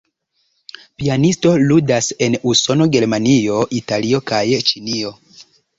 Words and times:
Pianisto 1.01 1.51
ludas 1.65 2.09
en 2.29 2.39
Usono, 2.53 2.89
Germanio, 2.97 3.61
Italio, 3.83 4.27
kaj 4.35 4.45
Ĉinio. 4.73 5.19